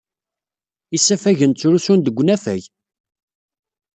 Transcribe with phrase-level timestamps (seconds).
[0.97, 2.63] Isafagen ttrusun-d deg unafag.